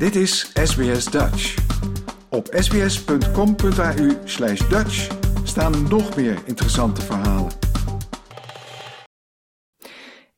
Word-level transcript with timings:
Dit 0.00 0.16
is 0.16 0.52
SBS 0.54 1.04
Dutch. 1.04 1.54
Op 2.30 2.46
sbs.com.au 2.50 4.10
slash 4.24 4.68
Dutch 4.68 5.08
staan 5.44 5.88
nog 5.88 6.16
meer 6.16 6.38
interessante 6.44 7.00
verhalen. 7.00 7.52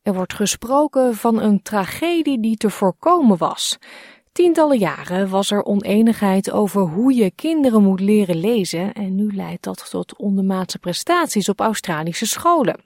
Er 0.03 0.15
wordt 0.15 0.35
gesproken 0.35 1.15
van 1.15 1.41
een 1.41 1.63
tragedie 1.63 2.41
die 2.41 2.57
te 2.57 2.71
voorkomen 2.71 3.37
was. 3.37 3.79
Tientallen 4.33 4.79
jaren 4.79 5.29
was 5.29 5.51
er 5.51 5.65
oneenigheid 5.65 6.51
over 6.51 6.81
hoe 6.81 7.15
je 7.15 7.31
kinderen 7.31 7.83
moet 7.83 8.01
leren 8.01 8.37
lezen 8.37 8.93
en 8.93 9.15
nu 9.15 9.35
leidt 9.35 9.63
dat 9.63 9.91
tot 9.91 10.17
ondermaatse 10.17 10.79
prestaties 10.79 11.49
op 11.49 11.61
Australische 11.61 12.27
scholen. 12.27 12.81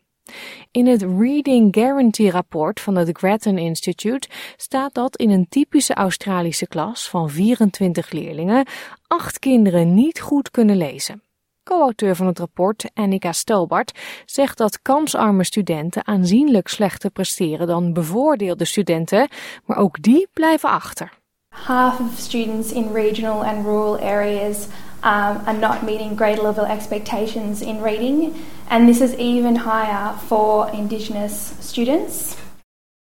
In 0.70 0.86
het 0.86 1.02
Reading 1.02 1.74
Guarantee 1.74 2.30
rapport 2.30 2.80
van 2.80 2.96
het 2.96 3.18
Grattan 3.18 3.58
Institute 3.58 4.28
staat 4.56 4.94
dat 4.94 5.16
in 5.16 5.30
een 5.30 5.46
typische 5.48 5.94
Australische 5.94 6.66
klas 6.66 7.08
van 7.08 7.30
24 7.30 8.10
leerlingen 8.10 8.66
acht 9.06 9.38
kinderen 9.38 9.94
niet 9.94 10.20
goed 10.20 10.50
kunnen 10.50 10.76
lezen. 10.76 11.22
Co-auteur 11.62 12.16
van 12.16 12.26
het 12.26 12.38
rapport, 12.38 12.90
Annika 12.94 13.32
Stobart, 13.32 13.98
zegt 14.24 14.58
dat 14.58 14.82
kansarme 14.82 15.44
studenten 15.44 16.06
aanzienlijk 16.06 16.68
slechter 16.68 17.10
presteren 17.10 17.66
dan 17.66 17.92
bevoordeelde 17.92 18.64
studenten, 18.64 19.28
maar 19.64 19.76
ook 19.76 20.02
die 20.02 20.28
blijven 20.32 20.68
achter. 20.68 21.12
Half 21.54 22.00
of 22.00 22.18
students 22.18 22.72
in 22.72 22.92
regional 22.92 23.44
and 23.44 23.64
rural 23.64 23.98
areas 23.98 24.66
um, 25.06 25.40
are 25.46 25.58
not 25.58 25.82
meeting 25.82 26.16
grade 26.16 26.42
level 26.42 26.64
expectations 26.64 27.60
in 27.60 27.82
reading, 27.82 28.34
and 28.68 28.88
this 28.88 29.00
is 29.00 29.14
even 29.16 29.56
higher 29.56 30.12
for 30.26 30.70
Indigenous 30.72 31.52
students. 31.60 32.36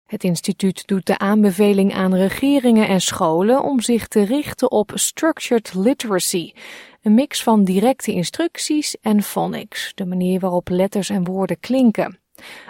Het 0.06 0.24
instituut 0.24 0.86
doet 0.86 1.06
de 1.06 1.18
aanbeveling 1.18 1.94
aan 1.94 2.14
regeringen 2.14 2.88
en 2.88 3.00
scholen 3.00 3.62
om 3.62 3.80
zich 3.80 4.08
te 4.08 4.24
richten 4.24 4.70
op 4.70 4.90
structured 4.94 5.74
literacy, 5.74 6.52
een 7.02 7.14
mix 7.14 7.42
van 7.42 7.64
directe 7.64 8.12
instructies 8.12 8.96
en 9.00 9.22
phonics, 9.22 9.92
de 9.94 10.06
manier 10.06 10.40
waarop 10.40 10.68
letters 10.68 11.10
en 11.10 11.24
woorden 11.24 11.60
klinken. 11.60 12.18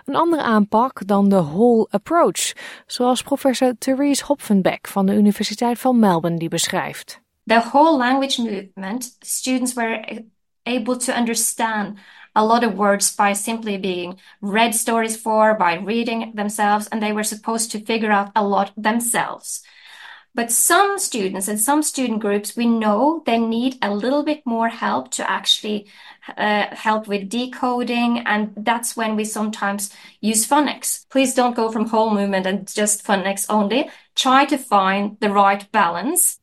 Een 0.05 0.17
andere 0.17 0.43
aanpak 0.43 1.07
dan 1.07 1.29
de 1.29 1.43
whole 1.43 1.87
approach, 1.91 2.53
zoals 2.87 3.23
professor 3.23 3.75
Therese 3.79 4.25
Hopfenbeck 4.25 4.89
van 4.89 5.07
de 5.07 5.15
Universiteit 5.15 5.79
van 5.79 5.99
Melbourne 5.99 6.39
die 6.39 6.49
beschrijft. 6.49 7.22
The 7.47 7.61
whole 7.61 7.97
language 7.99 8.39
movement, 8.39 9.11
students 9.23 9.75
were 9.75 10.03
able 10.67 10.97
to 10.97 11.15
understand 11.15 11.99
a 12.35 12.45
lot 12.45 12.65
of 12.65 12.79
words 12.79 13.15
by 13.15 13.33
simply 13.35 13.77
being 13.77 14.19
read 14.41 14.75
stories 14.75 15.17
for, 15.17 15.55
by 15.55 15.75
reading 15.75 16.33
themselves, 16.35 16.87
and 16.87 17.03
they 17.03 17.13
were 17.13 17.25
supposed 17.25 17.71
to 17.73 17.85
figure 17.85 18.11
out 18.11 18.31
a 18.35 18.45
lot 18.45 18.73
themselves. 18.77 19.63
But 20.35 20.51
some 20.51 20.99
students 20.99 21.49
and 21.49 21.61
some 21.61 21.83
student 21.83 22.21
groups, 22.21 22.57
we 22.57 22.65
know 22.65 23.23
they 23.27 23.39
need 23.39 23.77
a 23.83 23.95
little 23.95 24.23
bit 24.23 24.47
more 24.47 24.69
help 24.69 25.11
to 25.13 25.31
actually 25.31 25.89
uh, 26.39 26.75
help 26.75 27.07
with 27.07 27.29
decoding. 27.29 28.21
And 28.21 28.55
that's 28.57 28.97
when 28.97 29.15
we 29.15 29.27
sometimes 29.27 29.95
use 30.23 30.49
phonics. 30.49 31.07
Please 31.11 31.35
don't 31.35 31.55
go 31.55 31.71
from 31.71 31.87
whole 31.87 32.15
movement 32.15 32.47
and 32.47 32.67
just 32.67 33.05
phonics 33.05 33.45
only. 33.51 33.91
Try 34.15 34.47
to 34.47 34.57
find 34.57 35.19
the 35.21 35.31
right 35.31 35.71
balance. 35.71 36.39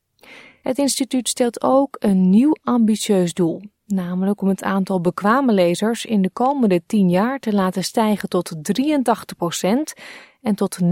Het 0.62 0.78
instituut 0.78 1.28
stelt 1.28 1.64
ook 1.64 1.96
een 2.00 2.30
nieuw 2.30 2.56
ambitieus 2.64 3.34
doel. 3.34 3.62
Namelijk 3.86 4.42
om 4.42 4.48
het 4.48 4.64
aantal 4.64 5.02
bekwame 5.02 5.54
lezers 5.54 6.06
in 6.06 6.22
de 6.22 6.30
komende 6.30 6.82
10 6.86 7.10
jaar 7.10 7.40
te 7.40 7.54
laten 7.54 7.84
stijgen 7.84 8.30
tot 8.30 8.56
83% 8.56 9.94
en 10.42 10.56
tot 10.56 10.78
90% 10.84 10.88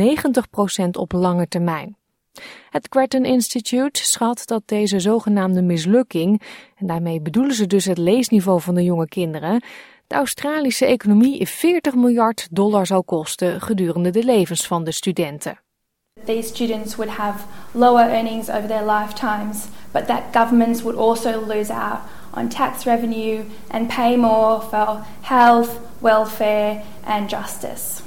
op 0.92 1.12
lange 1.12 1.48
termijn. 1.48 1.98
Het 2.70 2.88
Grattan 2.90 3.26
Institute 3.26 4.06
schat 4.06 4.42
dat 4.46 4.62
deze 4.66 5.00
zogenaamde 5.00 5.62
mislukking, 5.62 6.42
en 6.76 6.88
daarmee 6.88 7.22
bedoelen 7.22 7.56
ze 7.56 7.68
dus 7.68 7.86
het 7.86 7.98
leesniveau 7.98 8.62
van 8.62 8.76
de 8.76 8.84
jonge 8.84 9.08
kinderen, 9.08 9.62
de 10.08 10.16
Australische 10.16 10.86
economie 10.86 11.48
40 11.48 11.96
miljard 11.96 12.48
dollar 12.52 12.86
zou 12.86 13.04
kosten 13.04 13.62
gedurende 13.62 14.10
de 14.10 14.24
levens 14.24 14.68
van 14.68 14.84
de 14.84 14.92
studenten. 14.92 15.60
These 16.26 16.48
students 16.48 16.96
would 16.96 17.10
have 17.10 17.46
lower 17.74 18.10
earnings 18.10 18.50
over 18.50 18.68
their 18.68 18.86
lifetimes, 18.86 19.68
but 19.92 20.08
that 20.08 20.34
governments 20.34 20.82
would 20.82 20.98
also 20.98 21.46
lose 21.46 21.74
out 21.74 22.00
on 22.34 22.50
tax 22.50 22.86
revenue 22.86 23.44
and 23.70 23.88
pay 23.88 24.18
more 24.18 24.62
for 24.62 25.06
health, 25.22 25.80
welfare 26.02 26.84
and 27.06 27.30
justice. 27.30 28.02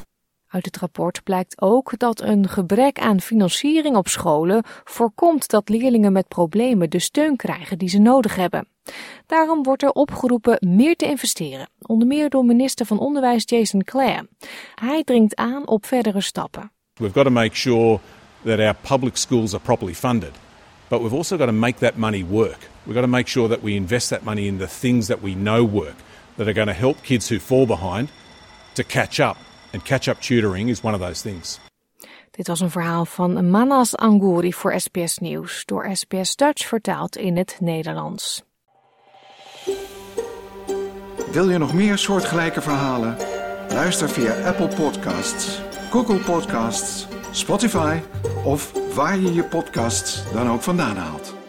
Uit 0.50 0.64
het 0.64 0.76
rapport 0.76 1.22
blijkt 1.22 1.60
ook 1.60 1.98
dat 1.98 2.20
een 2.20 2.48
gebrek 2.48 2.98
aan 2.98 3.20
financiering 3.20 3.96
op 3.96 4.08
scholen 4.08 4.62
voorkomt 4.84 5.48
dat 5.48 5.68
leerlingen 5.68 6.12
met 6.12 6.28
problemen 6.28 6.90
de 6.90 6.98
steun 6.98 7.36
krijgen 7.36 7.78
die 7.78 7.88
ze 7.88 7.98
nodig 7.98 8.36
hebben. 8.36 8.68
Daarom 9.26 9.62
wordt 9.62 9.82
er 9.82 9.92
opgeroepen 9.92 10.66
meer 10.68 10.96
te 10.96 11.06
investeren, 11.06 11.68
onder 11.80 12.06
meer 12.06 12.30
door 12.30 12.44
minister 12.44 12.86
van 12.86 12.98
Onderwijs 12.98 13.42
Jason 13.46 13.82
Clare. 13.82 14.28
Hij 14.74 15.04
dringt 15.04 15.36
aan 15.36 15.68
op 15.68 15.86
verdere 15.86 16.20
stappen. 16.20 16.72
We've 17.00 17.12
got 17.12 17.24
to 17.24 17.30
make 17.30 17.54
sure 17.54 18.00
that 18.44 18.60
our 18.60 18.74
public 18.74 19.16
schools 19.16 19.54
are 19.54 19.60
properly 19.60 19.94
funded, 19.94 20.32
but 20.88 21.02
we've 21.02 21.14
also 21.14 21.36
got 21.36 21.46
to 21.46 21.52
make 21.52 21.78
that 21.78 21.98
money 21.98 22.22
work. 22.22 22.68
We've 22.86 22.94
got 22.94 23.00
to 23.00 23.08
make 23.08 23.26
sure 23.26 23.48
that 23.48 23.62
we 23.62 23.76
invest 23.76 24.10
that 24.10 24.24
money 24.24 24.46
in 24.46 24.58
the 24.58 24.68
things 24.68 25.08
that 25.08 25.22
we 25.22 25.34
know 25.34 25.64
work, 25.64 25.96
that 26.36 26.46
are 26.46 26.52
going 26.52 26.68
to 26.68 26.74
help 26.74 27.02
kids 27.02 27.28
who 27.28 27.38
fall 27.38 27.66
behind 27.66 28.10
to 28.74 28.84
catch 28.84 29.18
up 29.18 29.36
And 29.72 29.84
catch-up 29.84 30.20
tutoring 30.20 30.68
is 30.68 30.82
one 30.82 30.94
of 30.94 31.00
those 31.00 31.22
things. 31.22 31.60
Dit 32.30 32.46
was 32.46 32.60
een 32.60 32.70
verhaal 32.70 33.04
van 33.04 33.50
Manas 33.50 33.96
Angouri 33.96 34.52
voor 34.52 34.80
SBS 34.80 35.18
Nieuws, 35.18 35.64
door 35.64 35.88
SBS 35.92 36.36
Dutch 36.36 36.66
vertaald 36.66 37.16
in 37.16 37.36
het 37.36 37.56
Nederlands. 37.60 38.42
Wil 41.32 41.50
je 41.50 41.58
nog 41.58 41.74
meer 41.74 41.98
soortgelijke 41.98 42.60
verhalen? 42.60 43.16
Luister 43.68 44.08
via 44.08 44.46
Apple 44.46 44.68
Podcasts, 44.68 45.60
Google 45.90 46.18
Podcasts, 46.18 47.06
Spotify 47.30 47.98
of 48.44 48.72
waar 48.94 49.18
je 49.18 49.34
je 49.34 49.44
podcasts 49.44 50.32
dan 50.32 50.50
ook 50.50 50.62
vandaan 50.62 50.96
haalt. 50.96 51.39